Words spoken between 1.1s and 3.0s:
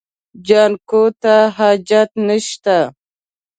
ته حاجت نشته.